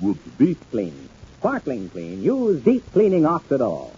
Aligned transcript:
with 0.00 0.38
deep 0.38 0.58
Clean. 0.70 1.08
Sparkling 1.38 1.88
clean. 1.88 2.22
Use 2.22 2.62
deep 2.62 2.84
cleaning 2.92 3.22
Oxydol. 3.22 3.92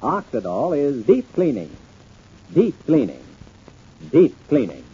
Oxydol 0.00 0.78
is 0.78 1.04
deep 1.04 1.32
cleaning. 1.34 1.74
Deep 2.52 2.74
cleaning. 2.86 3.24
Deep 4.12 4.36
cleaning. 4.48 4.84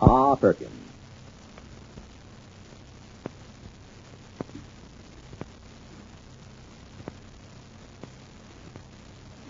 Ah, 0.00 0.36
Perkins. 0.36 0.85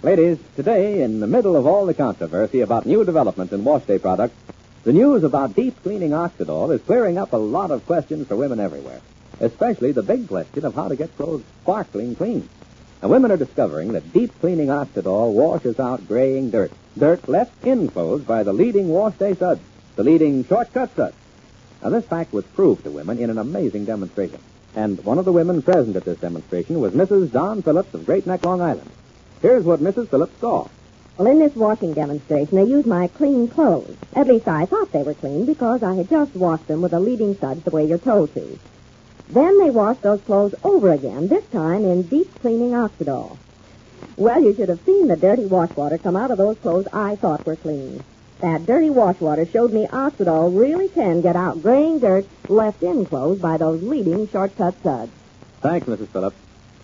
Ladies, 0.06 0.38
today, 0.54 1.02
in 1.02 1.18
the 1.18 1.26
middle 1.26 1.56
of 1.56 1.66
all 1.66 1.84
the 1.84 1.92
controversy 1.92 2.60
about 2.60 2.86
new 2.86 3.04
developments 3.04 3.52
in 3.52 3.64
wash 3.64 3.82
day 3.86 3.98
products, 3.98 4.36
the 4.84 4.92
news 4.92 5.24
about 5.24 5.56
deep 5.56 5.82
cleaning 5.82 6.10
Oxydol 6.10 6.72
is 6.72 6.80
clearing 6.82 7.18
up 7.18 7.32
a 7.32 7.36
lot 7.36 7.72
of 7.72 7.84
questions 7.86 8.28
for 8.28 8.36
women 8.36 8.60
everywhere, 8.60 9.00
especially 9.40 9.90
the 9.90 10.04
big 10.04 10.28
question 10.28 10.64
of 10.64 10.76
how 10.76 10.86
to 10.86 10.94
get 10.94 11.16
clothes 11.16 11.42
sparkling 11.62 12.14
clean. 12.14 12.48
And 13.02 13.10
women 13.10 13.32
are 13.32 13.36
discovering 13.36 13.94
that 13.94 14.12
deep 14.12 14.30
cleaning 14.38 14.68
Oxydol 14.68 15.32
washes 15.32 15.80
out 15.80 16.06
graying 16.06 16.50
dirt, 16.50 16.70
dirt 16.96 17.28
left 17.28 17.66
in 17.66 17.88
clothes 17.88 18.22
by 18.22 18.44
the 18.44 18.52
leading 18.52 18.88
wash 18.88 19.14
day 19.14 19.34
suds, 19.34 19.60
the 19.96 20.04
leading 20.04 20.44
shortcut 20.44 20.94
suds. 20.94 21.16
Now, 21.82 21.88
this 21.90 22.04
fact 22.04 22.32
was 22.32 22.44
proved 22.44 22.84
to 22.84 22.92
women 22.92 23.18
in 23.18 23.28
an 23.28 23.38
amazing 23.38 23.86
demonstration. 23.86 24.38
And 24.76 25.04
one 25.04 25.18
of 25.18 25.24
the 25.24 25.32
women 25.32 25.62
present 25.62 25.96
at 25.96 26.04
this 26.04 26.20
demonstration 26.20 26.78
was 26.78 26.92
Mrs. 26.92 27.32
Don 27.32 27.62
Phillips 27.62 27.92
of 27.92 28.06
Great 28.06 28.24
Neck, 28.24 28.44
Long 28.44 28.60
Island. 28.60 28.88
Here's 29.42 29.64
what 29.64 29.80
Mrs. 29.80 30.08
Phillips 30.08 30.38
saw. 30.40 30.68
Well, 31.16 31.28
in 31.28 31.38
this 31.38 31.56
washing 31.56 31.94
demonstration, 31.94 32.56
they 32.56 32.64
used 32.64 32.86
my 32.86 33.08
clean 33.08 33.48
clothes. 33.48 33.96
At 34.14 34.26
least 34.26 34.48
I 34.48 34.66
thought 34.66 34.92
they 34.92 35.02
were 35.02 35.14
clean 35.14 35.46
because 35.46 35.82
I 35.82 35.94
had 35.94 36.10
just 36.10 36.34
washed 36.34 36.68
them 36.68 36.82
with 36.82 36.92
a 36.92 37.00
leading 37.00 37.36
suds 37.36 37.62
the 37.62 37.70
way 37.70 37.86
you're 37.86 37.98
told 37.98 38.34
to. 38.34 38.58
Then 39.28 39.58
they 39.58 39.70
washed 39.70 40.02
those 40.02 40.20
clothes 40.20 40.54
over 40.62 40.92
again, 40.92 41.28
this 41.28 41.44
time 41.46 41.84
in 41.84 42.02
deep 42.02 42.32
cleaning 42.40 42.72
Oxydol. 42.72 43.38
Well, 44.16 44.42
you 44.42 44.54
should 44.54 44.68
have 44.68 44.84
seen 44.84 45.08
the 45.08 45.16
dirty 45.16 45.46
wash 45.46 45.74
water 45.76 45.98
come 45.98 46.16
out 46.16 46.30
of 46.30 46.38
those 46.38 46.58
clothes 46.58 46.88
I 46.92 47.16
thought 47.16 47.46
were 47.46 47.56
clean. 47.56 48.02
That 48.40 48.66
dirty 48.66 48.90
wash 48.90 49.20
water 49.20 49.46
showed 49.46 49.72
me 49.72 49.86
Oxydol 49.86 50.58
really 50.58 50.88
can 50.88 51.22
get 51.22 51.36
out 51.36 51.62
graying 51.62 51.98
dirt 51.98 52.26
left 52.48 52.82
in 52.82 53.06
clothes 53.06 53.40
by 53.40 53.56
those 53.56 53.82
leading 53.82 54.28
shortcut 54.28 54.74
suds. 54.82 55.12
Thanks, 55.60 55.86
Mrs. 55.86 56.08
Phillips. 56.08 56.36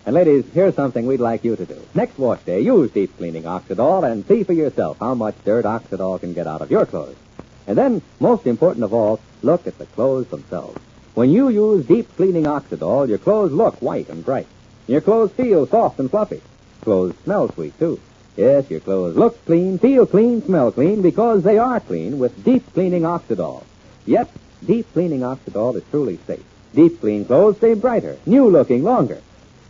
And 0.04 0.16
ladies, 0.16 0.44
here's 0.52 0.74
something 0.74 1.06
we'd 1.06 1.20
like 1.20 1.44
you 1.44 1.54
to 1.54 1.64
do. 1.64 1.80
Next 1.94 2.18
wash 2.18 2.40
day, 2.40 2.60
use 2.60 2.90
deep 2.90 3.16
cleaning 3.18 3.44
Oxydol 3.44 4.10
and 4.10 4.26
see 4.26 4.42
for 4.42 4.52
yourself 4.52 4.98
how 4.98 5.14
much 5.14 5.36
dirt 5.44 5.64
Oxydol 5.64 6.18
can 6.18 6.32
get 6.32 6.48
out 6.48 6.60
of 6.60 6.72
your 6.72 6.86
clothes. 6.86 7.16
And 7.68 7.78
then, 7.78 8.02
most 8.18 8.48
important 8.48 8.84
of 8.84 8.92
all, 8.92 9.20
look 9.42 9.68
at 9.68 9.78
the 9.78 9.86
clothes 9.86 10.26
themselves. 10.26 10.80
When 11.14 11.30
you 11.30 11.48
use 11.50 11.86
deep 11.86 12.16
cleaning 12.16 12.44
Oxydol, 12.44 13.08
your 13.08 13.18
clothes 13.18 13.52
look 13.52 13.80
white 13.80 14.08
and 14.08 14.24
bright. 14.24 14.48
Your 14.88 15.00
clothes 15.00 15.30
feel 15.32 15.68
soft 15.68 16.00
and 16.00 16.10
fluffy. 16.10 16.42
Clothes 16.80 17.14
smell 17.22 17.52
sweet, 17.52 17.78
too. 17.78 18.00
Yes, 18.36 18.68
your 18.68 18.80
clothes 18.80 19.14
look 19.14 19.44
clean, 19.44 19.78
feel 19.78 20.06
clean, 20.06 20.42
smell 20.42 20.72
clean 20.72 21.00
because 21.00 21.44
they 21.44 21.58
are 21.58 21.78
clean 21.78 22.18
with 22.18 22.44
deep 22.44 22.64
cleaning 22.74 23.02
Oxydol. 23.02 23.62
Yet, 24.04 24.28
deep 24.66 24.92
cleaning 24.94 25.20
Oxydol 25.20 25.76
is 25.76 25.84
truly 25.92 26.18
safe. 26.26 26.42
Deep 26.74 27.00
clean 27.00 27.24
clothes 27.24 27.58
stay 27.58 27.74
brighter, 27.74 28.16
new 28.26 28.50
looking 28.50 28.82
longer. 28.82 29.20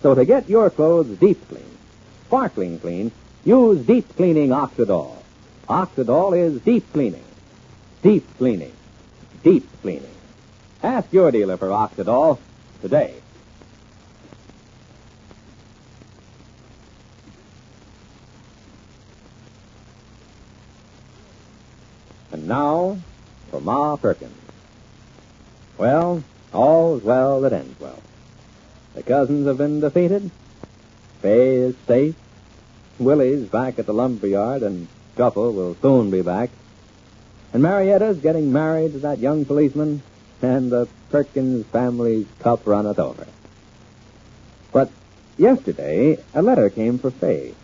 So 0.02 0.16
to 0.16 0.24
get 0.24 0.48
your 0.48 0.68
clothes 0.68 1.16
deep 1.18 1.48
clean, 1.48 1.78
sparkling 2.26 2.80
clean, 2.80 3.12
use 3.44 3.86
deep 3.86 4.16
cleaning 4.16 4.48
Oxydol. 4.50 5.16
Oxydol 5.68 6.36
is 6.36 6.60
deep 6.60 6.92
cleaning. 6.92 7.24
Deep 8.02 8.26
cleaning. 8.36 8.72
Deep 9.44 9.64
cleaning. 9.80 10.10
Ask 10.82 11.12
your 11.12 11.30
dealer 11.30 11.56
for 11.56 11.68
Oxydol 11.68 12.38
today. 12.80 13.14
And 22.32 22.48
now 22.48 22.98
for 23.50 23.60
Ma 23.60 23.94
Perkins. 23.94 24.34
Well, 25.78 26.24
all's 26.52 27.02
well 27.04 27.40
that 27.42 27.52
ends 27.52 27.78
well. 27.78 28.02
The 28.94 29.02
cousins 29.02 29.46
have 29.46 29.58
been 29.58 29.80
defeated. 29.80 30.30
Fay 31.20 31.56
is 31.56 31.76
safe. 31.86 32.14
Willie's 32.98 33.48
back 33.48 33.78
at 33.78 33.86
the 33.86 33.94
lumber 33.94 34.26
yard, 34.26 34.62
and 34.62 34.88
Shuffle 35.16 35.52
will 35.52 35.76
soon 35.80 36.10
be 36.10 36.20
back. 36.22 36.50
And 37.52 37.62
Marietta's 37.62 38.18
getting 38.18 38.52
married 38.52 38.92
to 38.92 38.98
that 39.00 39.18
young 39.18 39.44
policeman, 39.44 40.02
and 40.42 40.70
the 40.70 40.88
Perkins 41.10 41.66
family's 41.66 42.26
cup 42.40 42.66
runneth 42.66 42.98
over. 42.98 43.26
But 44.72 44.90
yesterday, 45.36 46.18
a 46.34 46.42
letter 46.42 46.70
came 46.70 46.98
for 46.98 47.10
Fay. 47.10 47.54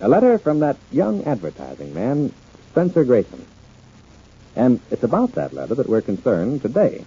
A 0.00 0.08
letter 0.08 0.38
from 0.38 0.60
that 0.60 0.76
young 0.90 1.24
advertising 1.24 1.94
man, 1.94 2.32
Spencer 2.70 3.04
Grayson. 3.04 3.46
And 4.56 4.80
it's 4.90 5.02
about 5.02 5.32
that 5.32 5.52
letter 5.52 5.74
that 5.74 5.88
we're 5.88 6.00
concerned 6.00 6.62
today. 6.62 7.04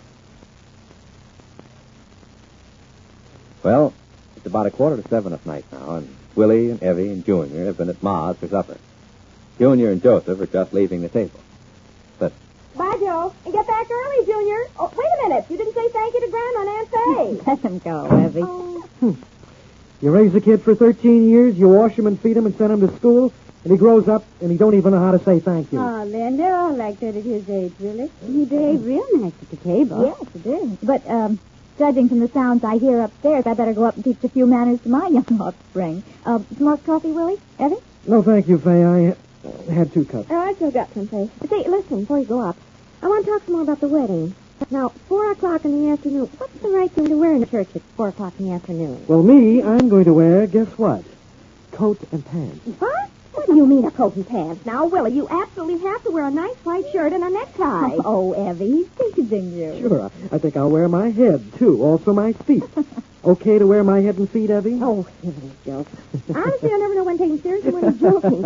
Well, 3.68 3.94
it's 4.38 4.46
about 4.46 4.66
a 4.66 4.72
quarter 4.72 4.96
to 4.96 5.06
seven 5.10 5.34
at 5.34 5.46
night 5.46 5.66
now, 5.74 5.96
and 5.96 6.16
Willie 6.36 6.72
and 6.72 6.82
Evie 6.82 7.10
and 7.10 7.26
Junior 7.26 7.66
have 7.66 7.76
been 7.76 7.90
at 7.90 8.02
Ma's 8.02 8.38
for 8.38 8.48
supper. 8.48 8.78
Junior 9.60 9.92
and 9.92 10.02
Joseph 10.02 10.40
are 10.40 10.46
just 10.46 10.72
leaving 10.72 11.02
the 11.02 11.10
table. 11.10 11.42
But 12.18 12.32
Bye, 12.78 12.96
Joe. 12.98 13.34
And 13.44 13.54
get 13.54 13.68
back 13.68 13.92
early, 13.92 14.26
Junior. 14.26 14.68
Oh, 14.80 14.90
wait 14.96 15.06
a 15.06 15.28
minute. 15.28 15.46
You 15.50 15.58
didn't 15.58 15.74
say 15.74 15.90
thank 15.90 16.14
you 16.14 16.22
to 16.22 16.32
Grandma 16.32 16.62
and 16.62 16.70
Aunt 16.70 16.90
Fay. 16.90 17.44
Let 17.52 17.60
him 17.60 17.80
go, 17.80 18.26
Evie. 18.26 18.42
Oh. 18.42 19.18
You 20.00 20.12
raise 20.12 20.34
a 20.34 20.40
kid 20.40 20.62
for 20.62 20.74
13 20.74 21.28
years, 21.28 21.58
you 21.58 21.68
wash 21.68 21.92
him 21.92 22.08
and 22.08 22.18
feed 22.18 22.38
him 22.38 22.46
and 22.46 22.56
send 22.56 22.72
him 22.72 22.88
to 22.88 22.96
school, 22.96 23.34
and 23.66 23.74
he 23.74 23.78
grows 23.78 24.08
up 24.08 24.24
and 24.40 24.50
he 24.50 24.58
don't 24.58 24.76
even 24.76 24.94
know 24.94 25.00
how 25.00 25.12
to 25.12 25.20
say 25.26 25.42
thank 25.42 25.74
you. 25.74 25.80
Oh, 25.82 26.06
Lynn, 26.06 26.38
they're 26.38 26.56
all 26.56 26.74
like 26.74 27.02
that 27.02 27.18
at 27.18 27.24
his 27.26 27.50
age, 27.50 27.74
really. 27.82 28.10
He 28.26 28.46
behaved 28.46 28.86
real 28.86 29.06
nice 29.16 29.34
at 29.42 29.50
the 29.50 29.58
table. 29.58 30.06
Yes, 30.06 30.32
he 30.32 30.40
did. 30.40 30.78
But, 30.82 31.06
um, 31.10 31.40
judging 31.78 32.10
from 32.10 32.20
the 32.20 32.28
sounds 32.30 32.64
I 32.64 32.78
hear 32.78 33.02
upstairs, 33.02 33.46
I 33.46 33.54
better 33.54 33.74
go 33.74 33.86
up 33.86 33.96
and 33.96 34.04
teach 34.04 34.24
a 34.24 34.30
few 34.30 34.46
manners 34.46 34.82
to 34.82 34.90
my 34.90 35.08
young 35.12 35.26
offspring. 35.42 36.04
Uh, 36.26 36.40
some 36.56 36.66
more 36.66 36.78
coffee, 36.78 37.12
Willie? 37.12 37.40
Evie? 37.60 37.76
No, 38.06 38.22
thank 38.22 38.48
you, 38.48 38.58
Fay. 38.58 38.84
I 38.84 39.16
uh, 39.48 39.72
had 39.72 39.94
two 39.94 40.06
cups. 40.06 40.28
Oh, 40.30 40.36
I 40.36 40.54
still 40.54 40.72
got 40.72 40.94
some 40.94 41.08
Fay. 41.08 41.30
But 41.40 41.50
Say, 41.50 41.68
listen, 41.68 42.02
before 42.02 42.20
you 42.20 42.26
go 42.26 42.42
up, 42.42 42.58
I 43.02 43.08
want 43.08 43.26
to 43.26 43.32
talk 43.32 43.44
some 43.44 43.54
more 43.54 43.64
about 43.64 43.80
the 43.80 43.88
wedding. 43.88 44.34
Now, 44.72 44.90
four 44.90 45.32
o'clock 45.32 45.66
in 45.66 45.86
the 45.86 45.92
afternoon. 45.92 46.30
What's 46.38 46.58
the 46.60 46.70
right 46.70 46.92
thing 46.92 47.08
to 47.10 47.18
wear 47.18 47.34
in 47.34 47.40
the 47.42 47.46
church 47.46 47.70
at 47.76 47.82
four 47.96 48.10
o'clock 48.10 48.34
in 48.40 48.48
the 48.48 48.54
afternoon? 48.54 49.06
Well, 49.08 49.22
me, 49.22 49.62
I'm 49.62 49.88
going 49.88 50.06
to 50.06 50.14
wear, 50.14 50.48
guess 50.48 50.68
what? 50.78 51.04
Coat 51.72 52.00
and 52.12 52.26
pants. 52.26 52.66
What? 52.80 53.10
What 53.38 53.46
do 53.46 53.56
you 53.56 53.68
mean 53.68 53.86
a 53.86 53.92
coat 53.92 54.16
and 54.16 54.28
pants? 54.28 54.66
Now, 54.66 54.88
Willie, 54.88 55.14
you 55.14 55.28
absolutely 55.30 55.78
have 55.88 56.04
to 56.06 56.12
wear 56.12 56.26
a 56.26 56.32
nice 56.32 56.56
white 56.64 56.86
shirt 56.92 57.14
and 57.14 57.24
a 57.24 57.30
necktie. 57.30 57.96
Oh, 58.04 58.34
Evie, 58.34 58.90
he's 58.98 59.14
teasing 59.14 59.52
you. 59.56 59.80
Sure, 59.80 60.12
I 60.32 60.40
think 60.40 60.58
I'll 60.58 60.72
wear 60.72 60.88
my 60.90 61.10
head, 61.12 61.54
too, 61.60 61.84
also 61.84 62.14
my 62.14 62.34
feet. 62.34 62.64
okay 63.24 63.60
to 63.60 63.68
wear 63.68 63.84
my 63.84 64.00
head 64.00 64.18
and 64.18 64.28
feet, 64.28 64.50
Evie? 64.50 64.80
Oh, 64.82 65.06
silly 65.22 65.52
joke. 65.64 65.88
Honestly, 66.34 66.72
I 66.74 66.78
never 66.78 66.96
know 66.96 67.04
when 67.04 67.20
taking 67.20 67.40
seriously 67.40 67.72
when 67.74 67.92
he's 67.92 68.02
joking. 68.02 68.42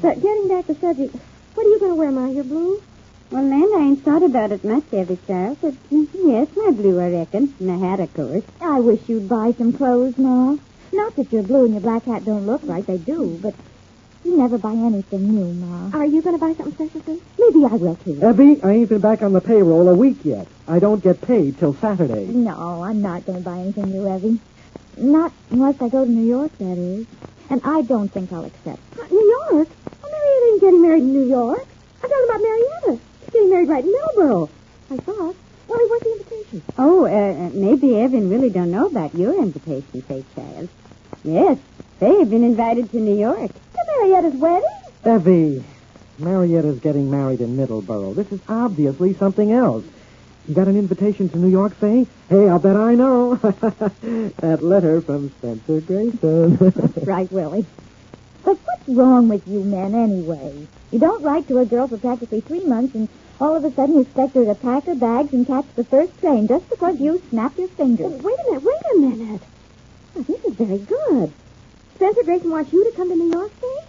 But 0.00 0.14
getting 0.22 0.48
back 0.48 0.66
to 0.68 0.74
subject, 0.76 1.14
what 1.54 1.66
are 1.66 1.68
you 1.68 1.78
going 1.78 1.92
to 1.92 1.96
wear, 1.96 2.10
Ma? 2.10 2.26
Your 2.28 2.44
blue? 2.44 2.82
Well, 3.30 3.42
Lynn, 3.44 3.70
I 3.76 3.80
ain't 3.88 4.02
thought 4.02 4.22
about 4.22 4.50
it 4.50 4.64
much, 4.64 4.84
Evie, 4.92 5.18
child. 5.26 5.58
But, 5.60 5.74
mm, 5.90 6.08
yes, 6.14 6.48
my 6.56 6.70
blue, 6.70 6.98
I 7.00 7.10
reckon. 7.10 7.54
And 7.60 7.70
a 7.70 7.78
hat, 7.78 8.00
of 8.00 8.14
course. 8.14 8.44
I 8.62 8.80
wish 8.80 9.00
you'd 9.08 9.28
buy 9.28 9.52
some 9.58 9.74
clothes, 9.74 10.16
Ma. 10.16 10.56
Not 10.92 11.16
that 11.16 11.32
your 11.32 11.42
blue 11.42 11.66
and 11.66 11.74
your 11.74 11.82
black 11.82 12.04
hat 12.04 12.24
don't 12.24 12.46
look 12.46 12.62
right, 12.64 12.86
they 12.86 12.96
do, 12.98 13.38
but 13.42 13.54
You 14.26 14.36
never 14.36 14.58
buy 14.58 14.72
anything 14.72 15.30
new, 15.32 15.52
Ma. 15.64 15.96
are 15.96 16.04
you 16.04 16.20
going 16.20 16.34
to 16.34 16.40
buy 16.44 16.52
something 16.54 16.74
special, 16.74 17.00
too? 17.02 17.22
Maybe 17.38 17.64
I 17.64 17.76
will, 17.76 17.94
too. 17.94 18.18
Evie, 18.28 18.60
I 18.60 18.72
ain't 18.72 18.88
been 18.88 19.00
back 19.00 19.22
on 19.22 19.32
the 19.32 19.40
payroll 19.40 19.88
a 19.88 19.94
week 19.94 20.24
yet. 20.24 20.48
I 20.66 20.80
don't 20.80 21.00
get 21.00 21.20
paid 21.20 21.60
till 21.60 21.74
Saturday. 21.74 22.26
No, 22.26 22.82
I'm 22.82 23.00
not 23.00 23.24
going 23.24 23.38
to 23.38 23.44
buy 23.44 23.60
anything 23.60 23.90
new, 23.92 24.12
Evie. 24.12 24.40
Not 24.96 25.32
unless 25.52 25.80
I 25.80 25.88
go 25.88 26.04
to 26.04 26.10
New 26.10 26.26
York, 26.26 26.50
that 26.58 26.76
is. 26.76 27.06
And 27.50 27.60
I 27.62 27.82
don't 27.82 28.08
think 28.08 28.32
I'll 28.32 28.44
accept. 28.44 28.80
New 29.12 29.38
York? 29.52 29.68
Oh, 30.02 30.10
Marietta 30.10 30.46
ain't 30.52 30.60
getting 30.60 30.82
married 30.82 31.02
in 31.04 31.12
New 31.12 31.28
York. 31.28 31.64
I'm 32.02 32.10
talking 32.10 32.26
about 32.28 32.40
Marietta. 32.40 33.02
She's 33.20 33.32
getting 33.32 33.50
married 33.50 33.68
right 33.68 33.84
in 33.84 33.92
Millboro. 33.92 34.50
I 34.90 34.96
thought. 34.96 35.36
Well, 35.68 35.88
where's 35.88 36.02
the 36.02 36.12
invitation? 36.18 36.62
Oh, 36.78 37.06
uh, 37.06 37.50
maybe 37.54 37.96
Evan 37.96 38.28
really 38.28 38.50
don't 38.50 38.72
know 38.72 38.86
about 38.86 39.14
your 39.14 39.40
invitation, 39.40 40.02
Fay 40.02 40.24
Child. 40.34 40.68
Yes, 41.22 41.58
they've 42.00 42.28
been 42.28 42.42
invited 42.42 42.90
to 42.90 42.96
New 42.98 43.16
York. 43.16 43.52
To 43.96 44.02
Marietta's 44.02 44.34
wedding? 44.34 44.68
Evie, 45.06 45.64
Marietta's 46.18 46.80
getting 46.80 47.10
married 47.10 47.40
in 47.40 47.56
Middleborough. 47.56 48.14
This 48.14 48.30
is 48.32 48.40
obviously 48.48 49.14
something 49.14 49.52
else. 49.52 49.84
You 50.46 50.54
got 50.54 50.68
an 50.68 50.76
invitation 50.76 51.28
to 51.30 51.38
New 51.38 51.48
York, 51.48 51.74
Fay? 51.74 52.06
Hey, 52.28 52.48
I'll 52.48 52.58
bet 52.58 52.76
I 52.76 52.94
know. 52.94 53.34
that 53.36 54.58
letter 54.62 55.00
from 55.00 55.30
Spencer 55.38 55.80
Grayson. 55.80 56.72
Right, 57.06 57.30
Willie. 57.32 57.66
But 58.44 58.58
what's 58.64 58.88
wrong 58.88 59.28
with 59.28 59.46
you 59.48 59.64
men 59.64 59.94
anyway? 59.94 60.66
You 60.92 60.98
don't 60.98 61.22
write 61.22 61.48
to 61.48 61.58
a 61.58 61.64
girl 61.66 61.88
for 61.88 61.98
practically 61.98 62.40
three 62.40 62.64
months 62.64 62.94
and 62.94 63.08
all 63.40 63.56
of 63.56 63.64
a 63.64 63.72
sudden 63.72 63.96
you 63.96 64.00
expect 64.02 64.34
her 64.34 64.44
to 64.44 64.54
pack 64.54 64.84
her 64.84 64.94
bags 64.94 65.32
and 65.32 65.46
catch 65.46 65.64
the 65.74 65.84
first 65.84 66.18
train 66.20 66.46
just 66.46 66.68
because 66.70 67.00
you 67.00 67.20
snap 67.30 67.56
your 67.58 67.68
Oh, 67.68 67.76
fingers. 67.76 68.22
wait 68.22 68.36
a 68.38 68.44
minute, 68.52 68.62
wait 68.62 68.82
a 68.94 68.98
minute. 68.98 69.42
Oh, 70.16 70.22
this 70.22 70.44
is 70.44 70.54
very 70.54 70.78
good. 70.78 71.32
Spencer 71.96 72.22
Grayson 72.24 72.50
wants 72.50 72.72
you 72.72 72.84
to 72.88 72.96
come 72.96 73.08
to 73.08 73.16
New 73.16 73.30
York, 73.32 73.50
say? 73.60 73.85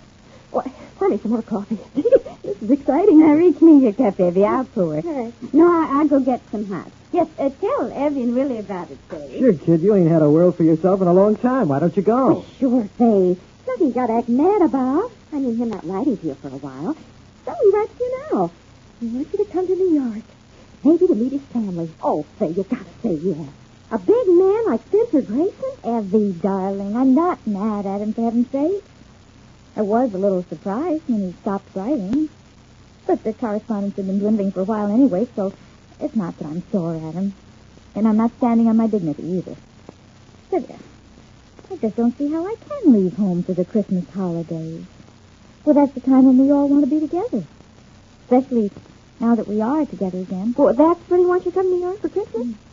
Well, 0.51 0.65
pour 0.97 1.09
me 1.09 1.17
some 1.19 1.31
more 1.31 1.41
coffee. 1.41 1.77
this 1.95 2.61
is 2.61 2.71
exciting. 2.71 3.19
Now, 3.19 3.33
reach 3.33 3.61
me 3.61 3.79
your 3.79 3.93
cup, 3.93 4.19
Evie. 4.19 4.45
I'll 4.45 4.65
pour. 4.65 5.01
Hey. 5.01 5.33
No, 5.53 5.67
I, 5.67 5.99
I'll 5.99 6.07
go 6.07 6.19
get 6.19 6.41
some 6.51 6.65
hot. 6.67 6.91
Yes, 7.11 7.27
uh, 7.39 7.49
tell 7.49 7.91
Evie 7.91 8.23
and 8.23 8.35
Willie 8.35 8.59
about 8.59 8.91
it, 8.91 8.97
Fay. 9.09 9.39
Sure, 9.39 9.53
kid, 9.53 9.81
you 9.81 9.95
ain't 9.95 10.09
had 10.09 10.21
a 10.21 10.29
world 10.29 10.55
for 10.55 10.63
yourself 10.63 11.01
in 11.01 11.07
a 11.07 11.13
long 11.13 11.35
time. 11.35 11.69
Why 11.69 11.79
don't 11.79 11.95
you 11.95 12.03
go? 12.03 12.45
Sure, 12.59 12.83
Fay. 12.97 13.37
Nothing 13.67 13.87
you 13.87 13.93
got 13.93 14.07
to 14.07 14.13
act 14.13 14.29
mad 14.29 14.61
about. 14.61 15.11
I 15.31 15.37
mean, 15.37 15.55
him 15.57 15.69
not 15.69 15.85
writing 15.87 16.17
to 16.17 16.27
you 16.27 16.35
for 16.35 16.49
a 16.49 16.57
while. 16.57 16.95
So 17.45 17.55
he 17.61 17.77
writes 17.77 17.97
to 17.97 18.03
you 18.03 18.21
now. 18.31 18.51
He 18.99 19.07
wants 19.07 19.33
you 19.33 19.45
to 19.45 19.51
come 19.51 19.67
to 19.67 19.75
New 19.75 19.91
York. 19.93 20.23
Maybe 20.83 21.07
to 21.07 21.15
meet 21.15 21.31
his 21.31 21.41
family. 21.41 21.89
Oh, 22.01 22.23
Fay, 22.39 22.49
you 22.49 22.63
got 22.63 22.79
to 22.79 23.01
say 23.01 23.13
yes. 23.13 23.49
A 23.89 23.97
big 23.99 24.27
man 24.27 24.65
like 24.65 24.81
Spencer 24.87 25.21
Grayson? 25.21 25.53
Evie, 25.85 26.33
darling, 26.33 26.95
I'm 26.97 27.15
not 27.15 27.45
mad 27.47 27.85
at 27.85 28.01
him, 28.01 28.13
for 28.13 28.21
heaven's 28.21 28.51
sake. 28.51 28.83
I 29.77 29.83
was 29.83 30.11
a 30.11 30.17
little 30.17 30.41
surprised 30.41 31.03
when 31.07 31.21
he 31.21 31.33
stopped 31.33 31.75
writing. 31.75 32.29
But 33.05 33.23
the 33.23 33.31
correspondence 33.31 33.95
had 33.95 34.07
been 34.07 34.17
dwindling 34.17 34.51
for 34.51 34.61
a 34.61 34.63
while 34.63 34.91
anyway, 34.91 35.27
so 35.35 35.53
it's 35.99 36.15
not 36.15 36.35
that 36.37 36.47
I'm 36.47 36.63
sore 36.71 36.95
at 36.95 37.13
him. 37.13 37.35
And 37.93 38.07
I'm 38.07 38.17
not 38.17 38.35
standing 38.37 38.67
on 38.67 38.77
my 38.77 38.87
dignity 38.87 39.23
either. 39.23 39.55
But 40.49 40.71
uh, 40.71 40.77
I 41.71 41.75
just 41.77 41.95
don't 41.95 42.17
see 42.17 42.31
how 42.31 42.43
I 42.43 42.55
can 42.55 42.91
leave 42.91 43.17
home 43.17 43.43
for 43.43 43.53
the 43.53 43.65
Christmas 43.65 44.09
holidays. 44.09 44.85
Well, 45.63 45.75
that's 45.75 45.93
the 45.93 46.01
time 46.01 46.25
when 46.25 46.39
we 46.39 46.51
all 46.51 46.67
want 46.67 46.83
to 46.83 46.89
be 46.89 46.99
together. 46.99 47.43
Especially 48.23 48.71
now 49.19 49.35
that 49.35 49.47
we 49.47 49.61
are 49.61 49.85
together 49.85 50.19
again. 50.19 50.55
Well, 50.57 50.73
that's 50.73 51.07
when 51.07 51.19
he 51.19 51.25
wants 51.27 51.45
you 51.45 51.51
to 51.51 51.55
come 51.55 51.67
to 51.67 51.75
New 51.75 51.81
York 51.81 51.99
for 51.99 52.09
Christmas? 52.09 52.47
Oh, 52.47 52.66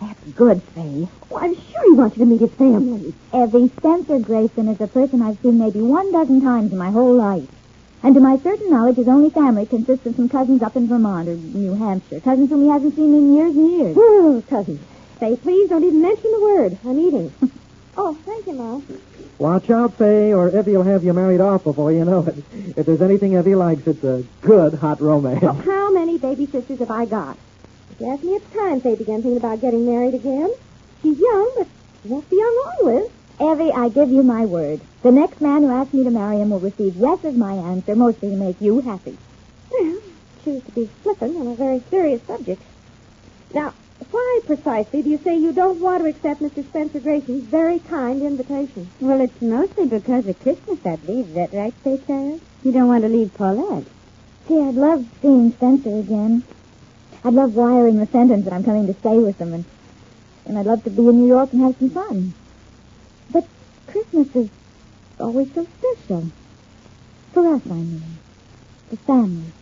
that's 0.00 0.22
good, 0.34 0.62
Fay. 0.74 1.08
Oh, 1.30 1.38
I'm 1.38 1.54
sure 1.54 1.82
he 1.84 1.92
wants 1.92 2.16
you 2.16 2.24
to 2.24 2.30
meet 2.30 2.40
his 2.40 2.52
family. 2.52 3.14
Evie 3.34 3.68
Spencer 3.78 4.18
Grayson 4.18 4.68
is 4.68 4.80
a 4.80 4.86
person 4.86 5.22
I've 5.22 5.38
seen 5.40 5.58
maybe 5.58 5.80
one 5.80 6.10
dozen 6.12 6.40
times 6.40 6.72
in 6.72 6.78
my 6.78 6.90
whole 6.90 7.14
life. 7.14 7.48
And 8.02 8.14
to 8.14 8.20
my 8.20 8.36
certain 8.38 8.70
knowledge, 8.70 8.96
his 8.96 9.08
only 9.08 9.30
family 9.30 9.66
consists 9.66 10.06
of 10.06 10.14
some 10.14 10.28
cousins 10.28 10.62
up 10.62 10.76
in 10.76 10.86
Vermont 10.86 11.28
or 11.28 11.34
New 11.34 11.74
Hampshire. 11.74 12.20
Cousins 12.20 12.48
whom 12.48 12.62
he 12.62 12.68
hasn't 12.68 12.94
seen 12.94 13.12
in 13.12 13.34
years 13.34 13.56
and 13.56 13.70
years. 13.72 13.96
Oh, 13.98 14.42
cousins. 14.48 14.80
Fay, 15.18 15.34
please 15.36 15.68
don't 15.68 15.82
even 15.82 16.00
mention 16.00 16.30
the 16.30 16.40
word. 16.40 16.78
I'm 16.84 16.98
eating. 16.98 17.32
Oh, 18.00 18.14
thank 18.24 18.46
you, 18.46 18.52
Mom. 18.52 18.86
Watch 19.40 19.70
out, 19.70 19.94
Fay, 19.94 20.32
or 20.32 20.56
Evie 20.56 20.76
will 20.76 20.84
have 20.84 21.02
you 21.02 21.12
married 21.12 21.40
off 21.40 21.64
before 21.64 21.90
you 21.90 22.04
know 22.04 22.22
it. 22.24 22.44
If 22.76 22.86
there's 22.86 23.02
anything 23.02 23.36
Evie 23.36 23.56
likes, 23.56 23.88
it's 23.88 24.04
a 24.04 24.22
good 24.40 24.74
hot 24.74 25.00
romance. 25.00 25.42
Well, 25.42 25.54
how 25.54 25.90
many 25.90 26.16
baby 26.16 26.46
sisters 26.46 26.78
have 26.78 26.92
I 26.92 27.06
got? 27.06 27.36
If 27.98 28.02
you 28.06 28.12
ask 28.12 28.22
me, 28.22 28.30
it's 28.34 28.54
time 28.54 28.80
Fay 28.80 28.94
began 28.94 29.22
thinking 29.22 29.38
about 29.38 29.60
getting 29.60 29.84
married 29.84 30.14
again. 30.14 30.54
She's 31.02 31.18
young, 31.18 31.52
but 31.58 31.66
she 32.00 32.08
won't 32.08 32.30
be 32.30 32.36
young 32.36 32.64
always. 32.78 33.10
Evie, 33.40 33.72
I 33.72 33.88
give 33.88 34.12
you 34.12 34.22
my 34.22 34.46
word. 34.46 34.80
The 35.02 35.10
next 35.10 35.40
man 35.40 35.64
who 35.64 35.70
asks 35.72 35.92
me 35.92 36.04
to 36.04 36.10
marry 36.12 36.38
him 36.38 36.50
will 36.50 36.60
receive 36.60 36.94
yes 36.94 37.24
as 37.24 37.34
my 37.34 37.54
answer, 37.54 37.96
mostly 37.96 38.30
to 38.30 38.36
make 38.36 38.60
you 38.60 38.82
happy. 38.82 39.18
Well, 39.72 39.98
choose 40.44 40.62
to 40.62 40.70
be 40.70 40.86
flippant 41.02 41.38
on 41.38 41.48
a 41.48 41.56
very 41.56 41.82
serious 41.90 42.22
subject. 42.22 42.62
Now, 43.52 43.74
why 44.12 44.40
precisely 44.46 45.02
do 45.02 45.10
you 45.10 45.18
say 45.18 45.36
you 45.36 45.52
don't 45.52 45.80
want 45.80 46.04
to 46.04 46.08
accept 46.08 46.40
Mr. 46.40 46.64
Spencer 46.64 47.00
Grayson's 47.00 47.46
very 47.46 47.80
kind 47.80 48.22
invitation? 48.22 48.92
Well, 49.00 49.20
it's 49.20 49.42
mostly 49.42 49.86
because 49.86 50.24
of 50.28 50.38
Christmas, 50.38 50.78
I 50.86 50.94
believe. 50.94 51.30
Is 51.30 51.34
that 51.34 51.52
right, 51.52 51.74
Fay 51.82 51.98
Child? 52.06 52.40
You 52.62 52.70
don't 52.70 52.86
want 52.86 53.02
to 53.02 53.08
leave 53.08 53.34
Paulette. 53.34 53.86
See, 54.46 54.60
I'd 54.60 54.76
love 54.76 55.04
seeing 55.20 55.50
Spencer 55.50 55.98
again. 55.98 56.44
I'd 57.24 57.34
love 57.34 57.54
wiring 57.54 57.98
the 57.98 58.06
sentence 58.06 58.44
that 58.44 58.52
I'm 58.52 58.64
coming 58.64 58.86
to 58.86 58.94
stay 58.94 59.18
with 59.18 59.38
them, 59.38 59.52
and, 59.52 59.64
and 60.46 60.58
I'd 60.58 60.66
love 60.66 60.84
to 60.84 60.90
be 60.90 61.06
in 61.06 61.18
New 61.18 61.26
York 61.26 61.52
and 61.52 61.62
have 61.62 61.76
some 61.78 61.90
fun. 61.90 62.34
But 63.32 63.46
Christmas 63.88 64.34
is 64.36 64.50
always 65.18 65.52
so 65.52 65.66
special. 65.78 66.30
For 67.32 67.54
us, 67.54 67.62
I 67.66 67.74
mean. 67.74 68.02
The 68.90 68.96
family. 68.96 69.52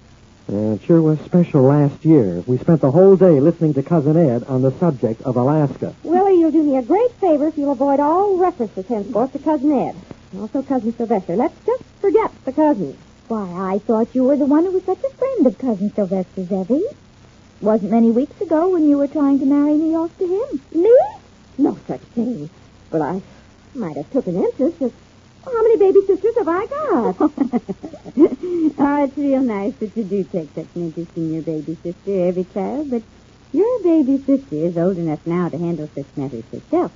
It 0.49 0.83
sure 0.83 1.03
was 1.03 1.19
special 1.21 1.63
last 1.63 2.05
year. 2.05 2.45
We 2.47 2.59
spent 2.59 2.81
the 2.81 2.93
whole 2.93 3.17
day 3.17 3.41
listening 3.41 3.75
to 3.75 3.83
Cousin 3.83 4.17
Ed 4.17 4.45
on 4.45 4.63
the 4.63 4.71
subject 4.79 5.23
of 5.23 5.37
Alaska. 5.37 5.95
Willie, 6.05 6.39
you'll 6.39 6.53
do 6.53 6.63
me 6.63 6.77
a 6.77 6.83
great 6.83 7.11
favor 7.15 7.49
if 7.49 7.59
you'll 7.59 7.73
avoid 7.73 7.99
all 7.99 8.37
references 8.37 8.87
henceforth 8.87 9.33
to 9.33 9.41
Cousin 9.41 9.73
Ed. 9.73 9.97
And 10.31 10.41
also 10.41 10.63
Cousin 10.63 10.95
Sylvester. 10.97 11.35
Let's 11.35 11.57
just 11.67 11.83
forget 12.01 12.31
the 12.45 12.53
cousins. 12.53 12.97
Why, 13.27 13.75
I 13.75 13.79
thought 13.81 14.15
you 14.15 14.23
were 14.23 14.37
the 14.37 14.47
one 14.47 14.65
who 14.65 14.71
was 14.71 14.85
such 14.85 15.03
a 15.03 15.11
friend 15.17 15.47
of 15.49 15.59
Cousin 15.59 15.93
Sylvester's, 15.93 16.53
Evie. 16.53 16.85
Wasn't 17.61 17.91
many 17.91 18.11
weeks 18.11 18.39
ago 18.41 18.69
when 18.69 18.89
you 18.89 18.99
were 18.99 19.09
trying 19.09 19.39
to 19.39 19.47
marry 19.47 19.75
me 19.75 19.97
off 19.97 20.17
to 20.19 20.27
him. 20.27 20.61
Me? 20.73 20.95
No 21.57 21.79
such 21.87 22.03
thing. 22.15 22.51
But 22.91 23.01
I 23.01 23.23
might 23.75 23.97
have 23.97 24.11
took 24.11 24.27
an 24.27 24.37
interest. 24.37 24.79
But 24.79 24.93
oh, 25.47 25.53
how 25.57 25.63
many 25.63 25.77
baby 25.79 26.07
sisters 26.07 26.37
have 26.37 26.49
I 26.49 26.67
got? 26.67 27.17
oh, 28.79 29.05
it's 29.05 29.17
real 29.17 29.41
nice 29.41 29.75
that 29.77 29.97
you 29.97 30.05
do 30.05 30.25
take 30.25 30.49
such 30.55 30.67
an 30.75 30.83
interest 30.83 31.11
in 31.17 31.33
your 31.33 31.43
baby 31.43 31.79
sister, 31.83 32.11
Evie 32.11 32.45
Child, 32.53 32.91
but 32.91 33.03
your 33.53 33.83
baby 33.83 34.19
sister 34.19 34.57
is 34.57 34.77
old 34.77 34.99
enough 34.99 35.27
now 35.27 35.49
to 35.49 35.57
handle 35.57 35.89
such 35.95 36.07
matters 36.15 36.45
herself. 36.53 36.93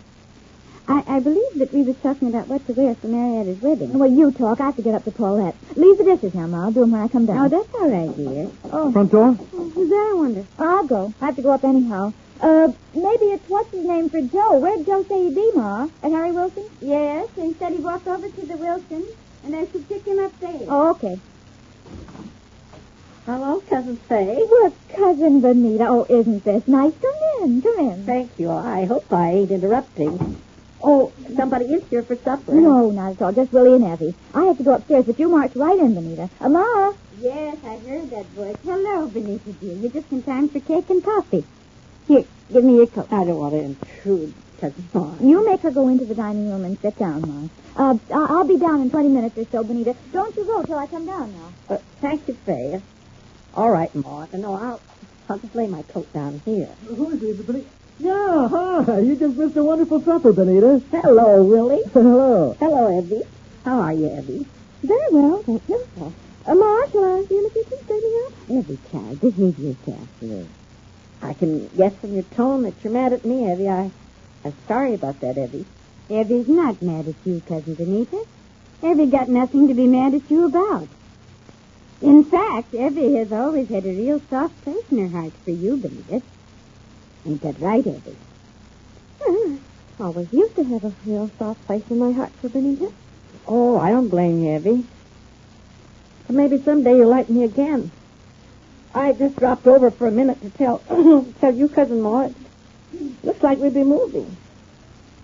I, 0.88 1.04
I 1.06 1.20
believe 1.20 1.54
that 1.56 1.72
we 1.72 1.82
was 1.82 1.96
talking 1.98 2.28
about 2.28 2.48
what 2.48 2.66
to 2.66 2.72
wear 2.72 2.94
for 2.94 3.06
Marietta's 3.08 3.60
wedding. 3.62 3.96
Well, 3.98 4.10
you 4.10 4.32
talk. 4.32 4.60
I 4.60 4.66
have 4.66 4.76
to 4.76 4.82
get 4.82 4.94
up 4.94 5.04
to 5.04 5.10
Paulette. 5.12 5.54
Leave 5.76 5.98
the 5.98 6.04
dishes 6.04 6.34
now, 6.34 6.46
Ma. 6.46 6.64
I'll 6.64 6.72
do 6.72 6.80
them 6.80 6.90
when 6.92 7.00
I 7.02 7.08
come 7.08 7.26
down. 7.26 7.38
Oh, 7.38 7.48
that's 7.48 7.74
all 7.74 7.88
right, 7.90 8.16
dear. 8.16 8.50
Oh, 8.72 8.90
Front 8.90 9.12
door? 9.12 9.32
Who's 9.32 9.88
there, 9.88 10.10
I 10.10 10.14
wonder? 10.14 10.46
I'll 10.58 10.86
go. 10.86 11.14
I 11.20 11.26
have 11.26 11.36
to 11.36 11.42
go 11.42 11.52
up 11.52 11.64
anyhow. 11.64 12.12
Uh, 12.40 12.72
maybe 12.94 13.26
it's 13.26 13.48
what's 13.48 13.70
his 13.70 13.84
name 13.84 14.08
for 14.08 14.20
Joe. 14.22 14.58
Where'd 14.58 14.86
Joe 14.86 15.04
say 15.04 15.24
he'd 15.24 15.34
be, 15.34 15.52
Ma? 15.54 15.88
At 16.02 16.10
Harry 16.10 16.32
Wilson? 16.32 16.64
Yes, 16.80 17.28
and 17.36 17.46
he 17.46 17.54
said 17.54 17.72
he'd 17.72 17.84
walk 17.84 18.06
over 18.06 18.28
to 18.28 18.46
the 18.46 18.56
Wilsons, 18.56 19.10
and 19.44 19.54
I 19.54 19.66
should 19.66 19.88
pick 19.88 20.04
him 20.06 20.18
up 20.18 20.38
there. 20.40 20.60
Oh, 20.68 20.90
okay. 20.92 21.20
Hello, 23.26 23.60
Cousin 23.68 23.96
Fay. 23.96 24.44
Well, 24.50 24.72
Cousin 24.88 25.40
Benita. 25.40 25.86
Oh, 25.86 26.06
isn't 26.08 26.42
this 26.44 26.66
nice? 26.66 26.94
Come 27.00 27.44
in. 27.44 27.62
Come 27.62 27.78
in. 27.78 28.04
Thank 28.06 28.38
you. 28.38 28.50
I 28.50 28.86
hope 28.86 29.12
I 29.12 29.30
ain't 29.32 29.50
interrupting. 29.50 30.40
Oh, 30.82 31.12
somebody 31.36 31.66
is 31.66 31.82
here 31.90 32.02
for 32.02 32.16
supper. 32.16 32.52
No, 32.54 32.90
not 32.90 33.12
at 33.12 33.22
all. 33.22 33.32
Just 33.32 33.52
Willie 33.52 33.74
and 33.74 33.84
Evie. 33.84 34.14
I 34.34 34.44
have 34.46 34.56
to 34.58 34.64
go 34.64 34.74
upstairs, 34.74 35.04
but 35.06 35.18
you 35.18 35.28
march 35.28 35.52
right 35.54 35.78
in, 35.78 35.94
Benita. 35.94 36.30
Ma. 36.40 36.92
Yes, 37.20 37.58
I 37.64 37.76
heard 37.78 38.10
that 38.10 38.26
voice. 38.28 38.56
Hello, 38.64 39.06
Benita 39.08 39.52
dear. 39.52 39.74
You're 39.76 39.90
just 39.92 40.10
in 40.10 40.22
time 40.22 40.48
for 40.48 40.60
cake 40.60 40.88
and 40.88 41.04
coffee. 41.04 41.44
Here, 42.08 42.24
give 42.52 42.64
me 42.64 42.76
your 42.76 42.86
coat. 42.86 43.08
I 43.10 43.24
don't 43.24 43.36
want 43.36 43.52
to 43.54 43.60
intrude, 43.60 44.32
Cousin 44.58 44.88
Fawn. 44.92 45.18
You 45.28 45.44
make 45.46 45.60
her 45.60 45.70
go 45.70 45.88
into 45.88 46.06
the 46.06 46.14
dining 46.14 46.48
room 46.50 46.64
and 46.64 46.78
sit 46.80 46.96
down, 46.98 47.20
Ma. 47.28 47.48
Uh, 47.76 47.98
I- 48.14 48.26
I'll 48.30 48.46
be 48.46 48.56
down 48.56 48.80
in 48.80 48.90
20 48.90 49.08
minutes 49.10 49.36
or 49.36 49.44
so, 49.52 49.62
Benita. 49.62 49.94
Don't 50.12 50.34
you 50.34 50.44
go 50.46 50.62
till 50.62 50.78
I 50.78 50.86
come 50.86 51.04
down 51.06 51.32
now. 51.32 51.52
Uh, 51.68 51.78
thank 52.00 52.26
you, 52.26 52.34
Fay. 52.46 52.80
All 53.54 53.70
right, 53.70 53.94
Ma. 53.94 54.24
No, 54.32 54.54
I'll, 54.54 54.80
I'll 55.28 55.38
just 55.38 55.54
lay 55.54 55.66
my 55.66 55.82
coat 55.82 56.10
down 56.14 56.40
here. 56.46 56.74
Who 56.86 57.10
is 57.10 57.22
it, 57.22 57.46
Benita? 57.46 57.68
Yeah, 58.00 58.48
hi. 58.48 59.00
You 59.00 59.14
just 59.14 59.36
missed 59.36 59.56
a 59.58 59.62
wonderful 59.62 60.00
supper, 60.00 60.32
Benita. 60.32 60.80
Hello, 60.90 61.42
Willie. 61.42 61.82
Hello. 61.92 62.56
Hello, 62.58 62.98
Evie. 62.98 63.22
How 63.64 63.78
are 63.80 63.92
you, 63.92 64.08
Evie? 64.18 64.46
Very 64.82 65.06
well, 65.10 65.42
thank 65.42 65.68
you. 65.68 65.84
Uh, 65.98 66.54
Ma, 66.54 66.86
shall 66.90 67.04
I 67.04 67.24
be 67.28 67.36
in 67.36 67.44
the 67.44 67.50
kitchen 67.50 67.78
straightening 67.84 68.22
up? 68.26 68.32
Evie, 68.48 68.78
child, 68.90 69.20
behave 69.20 69.58
yourself. 69.58 70.08
Yes. 70.22 70.46
I 71.20 71.34
can 71.34 71.68
guess 71.76 71.94
from 71.96 72.14
your 72.14 72.22
tone 72.22 72.62
that 72.62 72.72
you're 72.82 72.92
mad 72.92 73.12
at 73.12 73.26
me, 73.26 73.52
Evie. 73.52 73.68
I, 73.68 73.90
I'm 74.46 74.54
sorry 74.66 74.94
about 74.94 75.20
that, 75.20 75.36
Evie. 75.36 75.66
Evie's 76.08 76.48
not 76.48 76.80
mad 76.80 77.06
at 77.06 77.26
you, 77.26 77.42
Cousin 77.46 77.74
Benita. 77.74 78.24
Evie 78.82 79.06
got 79.06 79.28
nothing 79.28 79.68
to 79.68 79.74
be 79.74 79.86
mad 79.86 80.14
at 80.14 80.30
you 80.30 80.46
about. 80.46 80.88
In 82.00 82.24
fact, 82.24 82.72
Evie 82.72 83.16
has 83.16 83.30
always 83.30 83.68
had 83.68 83.84
a 83.84 83.90
real 83.90 84.22
soft 84.30 84.58
place 84.64 84.90
in 84.90 85.06
her 85.06 85.20
heart 85.20 85.34
for 85.44 85.50
you, 85.50 85.76
Benita. 85.76 86.22
Ain't 87.26 87.42
that 87.42 87.60
right, 87.60 87.86
Evie? 87.86 88.16
Well, 89.20 89.58
I 89.98 90.02
always 90.04 90.32
used 90.32 90.56
to 90.56 90.64
have 90.64 90.84
a 90.84 90.92
real 91.04 91.30
soft 91.38 91.64
place 91.66 91.84
in 91.90 91.98
my 91.98 92.12
heart 92.12 92.32
for 92.40 92.48
Benita. 92.48 92.92
Oh, 93.46 93.78
I 93.78 93.90
don't 93.90 94.08
blame 94.08 94.42
you, 94.42 94.56
Evie. 94.56 94.86
But 96.26 96.36
maybe 96.36 96.62
someday 96.62 96.96
you'll 96.96 97.10
like 97.10 97.28
me 97.28 97.44
again. 97.44 97.90
I 98.94 99.12
just 99.12 99.36
dropped 99.36 99.66
over 99.66 99.90
for 99.90 100.06
a 100.06 100.10
minute 100.10 100.40
to 100.42 100.50
tell 100.50 100.78
tell 101.40 101.54
you, 101.54 101.68
Cousin 101.68 102.00
Maud. 102.00 102.34
Looks 103.22 103.42
like 103.42 103.58
we'll 103.58 103.70
be 103.70 103.84
moving. 103.84 104.36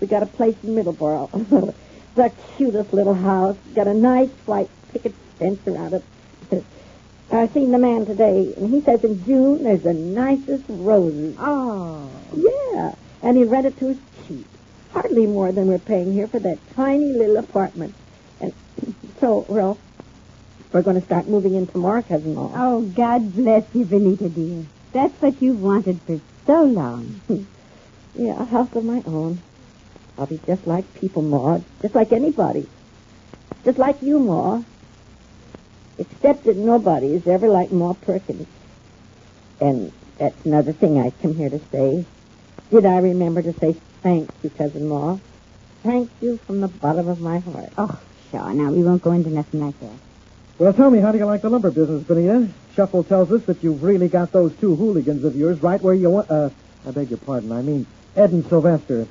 We 0.00 0.06
got 0.06 0.22
a 0.22 0.26
place 0.26 0.56
in 0.62 0.74
Middleborough. 0.74 1.74
the 2.14 2.32
cutest 2.56 2.92
little 2.92 3.14
house. 3.14 3.56
Got 3.74 3.88
a 3.88 3.94
nice 3.94 4.30
white 4.44 4.68
picket 4.92 5.14
fence 5.38 5.66
around 5.66 5.94
it. 5.94 6.04
I 7.36 7.48
seen 7.48 7.70
the 7.72 7.78
man 7.78 8.06
today, 8.06 8.54
and 8.56 8.70
he 8.70 8.80
says 8.80 9.02
in 9.04 9.24
June 9.24 9.64
there's 9.64 9.82
the 9.82 9.94
nicest 9.94 10.64
roses. 10.68 11.36
Oh. 11.38 12.10
Yeah, 12.34 12.94
and 13.22 13.36
he 13.36 13.44
rented 13.44 13.78
to 13.78 13.90
us 13.90 13.96
cheap. 14.26 14.46
Hardly 14.92 15.26
more 15.26 15.52
than 15.52 15.66
we're 15.66 15.78
paying 15.78 16.12
here 16.12 16.26
for 16.26 16.38
that 16.40 16.58
tiny 16.74 17.12
little 17.12 17.36
apartment. 17.38 17.94
And 18.40 18.52
So, 19.20 19.46
Ralph, 19.48 19.78
we're 20.72 20.82
going 20.82 21.00
to 21.00 21.06
start 21.06 21.26
moving 21.26 21.54
in 21.54 21.66
tomorrow, 21.66 22.02
Cousin 22.02 22.34
Ma. 22.34 22.50
Oh, 22.54 22.82
God 22.82 23.34
bless 23.34 23.64
you, 23.74 23.84
Benita, 23.86 24.28
dear. 24.28 24.66
That's 24.92 25.20
what 25.22 25.40
you've 25.40 25.62
wanted 25.62 26.00
for 26.02 26.20
so 26.46 26.64
long. 26.64 27.20
Yeah, 28.18 28.40
a 28.40 28.46
house 28.46 28.74
of 28.74 28.82
my 28.82 29.02
own. 29.04 29.42
I'll 30.16 30.24
be 30.24 30.40
just 30.46 30.66
like 30.66 30.94
people, 30.94 31.20
Ma. 31.20 31.58
Just 31.82 31.94
like 31.94 32.12
anybody. 32.12 32.66
Just 33.62 33.76
like 33.76 34.00
you, 34.00 34.18
Ma. 34.18 34.62
Except 35.98 36.44
that 36.44 36.56
nobody 36.56 37.14
is 37.14 37.26
ever 37.26 37.48
like 37.48 37.72
Ma 37.72 37.94
Perkins. 37.94 38.46
And 39.60 39.92
that's 40.18 40.44
another 40.44 40.72
thing 40.72 41.00
I 41.00 41.10
come 41.22 41.34
here 41.34 41.50
to 41.50 41.60
say. 41.70 42.04
Did 42.70 42.84
I 42.84 42.98
remember 42.98 43.42
to 43.42 43.52
say 43.54 43.76
thank 44.02 44.30
you, 44.42 44.50
Cousin 44.50 44.88
Ma? 44.88 45.18
Thank 45.82 46.10
you 46.20 46.36
from 46.38 46.60
the 46.60 46.68
bottom 46.68 47.08
of 47.08 47.20
my 47.20 47.38
heart. 47.38 47.70
Oh, 47.78 48.00
sure. 48.30 48.52
Now, 48.52 48.70
we 48.70 48.82
won't 48.82 49.02
go 49.02 49.12
into 49.12 49.30
nothing 49.30 49.60
like 49.60 49.78
that. 49.80 49.98
Well, 50.58 50.72
tell 50.72 50.90
me, 50.90 50.98
how 51.00 51.12
do 51.12 51.18
you 51.18 51.26
like 51.26 51.42
the 51.42 51.50
lumber 51.50 51.70
business, 51.70 52.02
Benita? 52.02 52.48
Shuffle 52.74 53.04
tells 53.04 53.30
us 53.32 53.44
that 53.44 53.62
you've 53.62 53.82
really 53.82 54.08
got 54.08 54.32
those 54.32 54.54
two 54.56 54.74
hooligans 54.74 55.24
of 55.24 55.36
yours 55.36 55.62
right 55.62 55.80
where 55.80 55.94
you 55.94 56.10
want. 56.10 56.30
Uh, 56.30 56.50
I 56.86 56.90
beg 56.90 57.10
your 57.10 57.18
pardon. 57.18 57.52
I 57.52 57.62
mean 57.62 57.86
Ed 58.14 58.30
and 58.30 58.44
Sylvester. 58.46 59.06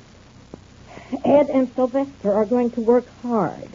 Ed 1.24 1.48
and 1.50 1.72
Sylvester 1.74 2.32
are 2.32 2.46
going 2.46 2.70
to 2.72 2.80
work 2.80 3.06
hard. 3.22 3.68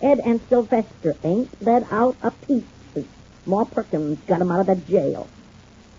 Ed 0.00 0.20
and 0.24 0.40
Sylvester 0.48 1.14
ain't 1.22 1.50
let 1.62 1.90
out 1.92 2.16
a 2.22 2.30
peep 2.30 2.66
Ma 3.46 3.64
Perkins 3.64 4.18
got 4.26 4.40
'em 4.40 4.50
out 4.50 4.60
of 4.60 4.66
the 4.66 4.92
jail. 4.92 5.26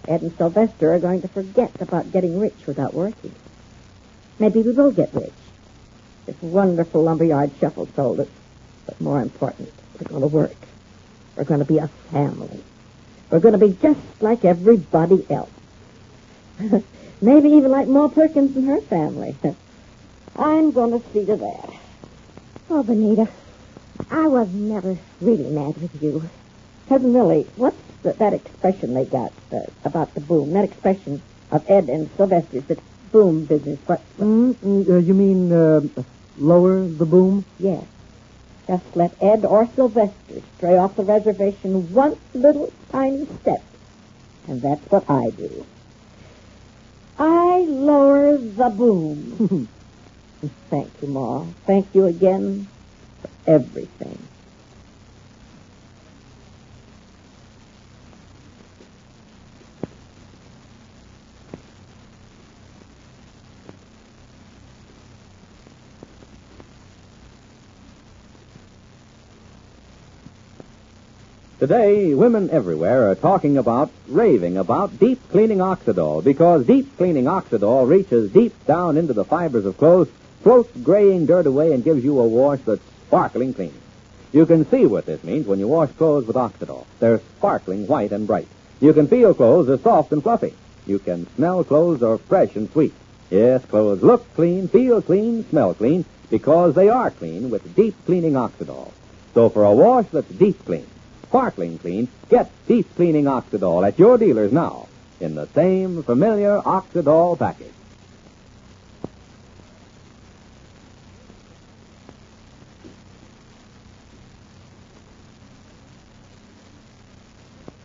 Ed 0.08 0.22
and 0.22 0.38
Sylvester 0.38 0.94
are 0.94 1.00
going 1.00 1.22
to 1.22 1.28
forget 1.28 1.72
about 1.82 2.12
getting 2.12 2.40
rich 2.40 2.66
without 2.66 2.94
working. 2.94 3.34
Maybe 4.40 4.62
we 4.62 4.72
will 4.72 4.92
get 4.92 5.14
rich. 5.14 5.34
This 6.26 6.42
wonderful 6.42 7.04
lumberyard 7.04 7.52
shuffle 7.60 7.88
told 7.88 8.20
us. 8.20 8.28
But 8.86 9.02
more 9.02 9.22
important, 9.22 9.72
we're 10.00 10.08
going 10.08 10.22
to 10.22 10.28
work. 10.28 10.56
We're 11.36 11.44
going 11.44 11.60
to 11.60 11.66
be 11.66 11.80
a 11.80 11.88
family. 11.88 12.64
We're 13.30 13.40
going 13.40 13.60
to 13.60 13.68
be 13.68 13.74
just 13.82 14.00
like 14.22 14.46
everybody 14.46 15.26
else. 15.30 15.50
Maybe 17.22 17.50
even 17.50 17.72
like 17.72 17.88
Ma 17.88 18.08
Perkins 18.08 18.56
and 18.56 18.68
her 18.68 18.82
family. 18.82 19.36
I'm 20.36 20.72
going 20.72 20.92
to 20.92 21.10
see 21.12 21.26
to 21.26 21.36
that. 21.36 21.70
Oh, 22.70 22.84
Benita, 22.84 23.28
I 24.12 24.28
was 24.28 24.50
never 24.50 24.98
really 25.22 25.50
mad 25.50 25.82
with 25.82 26.04
you. 26.04 26.30
Cousin 26.90 27.14
Millie, 27.14 27.48
what's 27.56 27.78
the, 28.04 28.12
that 28.14 28.34
expression 28.34 28.94
they 28.94 29.06
got 29.06 29.32
uh, 29.54 29.60
about 29.86 30.14
the 30.14 30.20
boom? 30.20 30.52
That 30.52 30.66
expression 30.66 31.22
of 31.50 31.64
Ed 31.70 31.88
and 31.88 32.10
Sylvester's, 32.18 32.66
the 32.66 32.78
boom 33.14 33.46
business. 33.46 33.80
What? 33.86 34.02
Mm, 34.20 34.56
mm, 34.56 34.90
uh, 34.90 34.98
you 34.98 35.14
mean 35.14 35.54
uh, 35.54 35.80
lower 36.38 36.86
the 36.86 37.06
boom? 37.06 37.46
Yes. 37.58 37.86
Just 38.68 38.84
let 38.98 39.16
Ed 39.22 39.46
or 39.46 39.66
Sylvester 39.76 40.42
stray 40.58 40.78
off 40.78 40.98
the 40.98 41.06
reservation 41.06 41.94
one 41.94 42.18
little 42.34 42.72
tiny 42.92 43.26
step. 43.42 43.64
And 44.48 44.62
that's 44.62 44.92
what 44.92 45.10
I 45.10 45.30
do. 45.30 45.66
I 47.18 47.66
lower 47.66 48.38
the 48.38 48.70
boom. 48.70 49.70
Thank 50.70 50.92
you, 51.02 51.08
Ma. 51.08 51.46
Thank 51.66 51.96
you 51.96 52.08
again 52.08 52.68
everything. 53.48 54.18
Today, 71.62 72.16
women 72.16 72.50
everywhere 72.50 73.12
are 73.12 73.14
talking 73.14 73.56
about, 73.56 73.92
raving 74.08 74.58
about 74.58 74.98
deep 74.98 75.20
cleaning 75.30 75.60
Oxydol 75.60 76.24
because 76.24 76.66
deep 76.66 76.98
cleaning 76.98 77.26
Oxydol 77.26 77.88
reaches 77.88 78.32
deep 78.32 78.66
down 78.66 78.98
into 78.98 79.14
the 79.14 79.24
fibers 79.24 79.68
of 79.68 79.78
clothes, 79.78 80.10
floats 80.42 80.76
graying 80.78 81.28
dirt 81.28 81.46
away, 81.46 81.72
and 81.72 81.84
gives 81.84 82.04
you 82.04 82.20
a 82.20 82.28
wash 82.28 82.62
that's 82.66 82.82
sparkling 83.12 83.54
clean. 83.54 83.74
You 84.32 84.46
can 84.46 84.66
see 84.72 84.86
what 84.86 85.06
this 85.06 85.22
means 85.22 85.46
when 85.46 85.60
you 85.60 85.68
wash 85.68 85.92
clothes 85.92 86.26
with 86.26 86.38
Oxydol. 86.38 86.86
They're 87.00 87.20
sparkling 87.38 87.86
white 87.86 88.14
and 88.14 88.26
bright. 88.26 88.48
You 88.80 88.94
can 88.94 89.08
feel 89.10 89.34
clothes 89.34 89.68
are 89.68 89.78
soft 89.78 90.14
and 90.14 90.24
fluffy. 90.24 90.54
You 90.86 90.98
can 90.98 91.28
smell 91.36 91.66
clothes 91.66 92.02
are 92.04 92.18
fresh 92.18 92.56
and 92.56 92.72
sweet. 92.72 92.94
Yes, 93.30 93.66
clothes 93.66 94.02
look 94.02 94.34
clean, 94.36 94.70
feel 94.70 95.02
clean, 95.02 95.46
smell 95.50 95.74
clean, 95.74 96.06
because 96.30 96.74
they 96.74 96.88
are 96.88 97.12
clean 97.12 97.50
with 97.50 97.76
deep 97.76 97.96
cleaning 98.06 98.36
Oxydol. 98.36 98.94
So 99.34 99.50
for 99.50 99.66
a 99.66 99.74
wash 99.74 100.06
that's 100.14 100.30
deep 100.30 100.64
clean, 100.64 100.88
sparkling 101.24 101.80
clean, 101.80 102.08
get 102.30 102.50
deep 102.66 102.96
cleaning 102.96 103.26
Oxydol 103.26 103.86
at 103.86 104.00
your 104.00 104.18
dealers 104.18 104.54
now 104.54 104.88
in 105.20 105.36
the 105.36 105.48
same 105.48 106.02
familiar 106.04 106.62
Oxydol 106.62 107.38
package. 107.38 107.74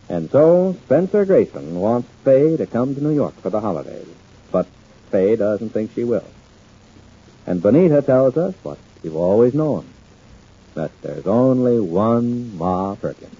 And 0.09 0.31
so 0.31 0.75
Spencer 0.85 1.25
Grayson 1.25 1.79
wants 1.79 2.07
Fay 2.23 2.55
to 2.57 2.65
come 2.65 2.95
to 2.95 3.03
New 3.03 3.13
York 3.13 3.35
for 3.41 3.49
the 3.49 3.59
holidays, 3.59 4.07
but 4.51 4.67
Fay 5.11 5.35
doesn't 5.35 5.69
think 5.69 5.93
she 5.93 6.03
will. 6.03 6.25
And 7.45 7.61
Benita 7.61 8.01
tells 8.01 8.37
us 8.37 8.55
what 8.63 8.77
you've 9.03 9.15
always 9.15 9.53
known, 9.53 9.85
that 10.75 10.91
there's 11.01 11.27
only 11.27 11.79
one 11.79 12.57
Ma 12.57 12.95
Perkins. 12.95 13.35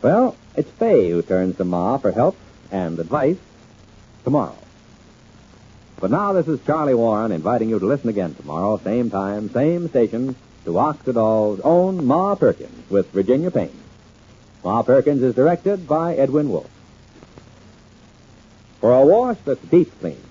Well, 0.00 0.36
it's 0.56 0.70
Fay 0.70 1.10
who 1.10 1.22
turns 1.22 1.56
to 1.58 1.64
Ma 1.64 1.98
for 1.98 2.12
help 2.12 2.36
and 2.70 2.98
advice 2.98 3.38
tomorrow. 4.24 4.56
But 6.00 6.10
now 6.10 6.32
this 6.32 6.48
is 6.48 6.58
Charlie 6.66 6.94
Warren 6.94 7.32
inviting 7.32 7.68
you 7.68 7.78
to 7.78 7.86
listen 7.86 8.08
again 8.08 8.34
tomorrow, 8.34 8.78
same 8.78 9.10
time, 9.10 9.50
same 9.50 9.88
station, 9.88 10.34
to 10.64 10.72
Oxydol's 10.72 11.60
own 11.60 12.04
Ma 12.06 12.34
Perkins 12.34 12.90
with 12.90 13.10
Virginia 13.12 13.50
Payne. 13.50 13.78
Ma 14.64 14.82
Perkins 14.82 15.22
is 15.22 15.34
directed 15.34 15.88
by 15.88 16.14
Edwin 16.14 16.48
Wolfe. 16.48 16.70
For 18.80 18.92
a 18.92 19.04
wash 19.04 19.38
that's 19.44 19.62
deep 19.62 19.90
clean, 20.00 20.22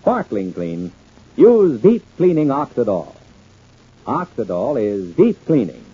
sparkling 0.00 0.52
clean, 0.52 0.92
use 1.36 1.80
deep 1.80 2.04
cleaning 2.16 2.48
Oxydol. 2.48 3.14
Oxydol 4.06 4.80
is 4.82 5.14
deep 5.14 5.44
cleaning. 5.46 5.84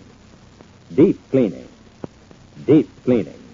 Deep 0.93 1.19
cleaning. 1.31 1.67
Deep 2.65 2.89
cleaning. 3.03 3.44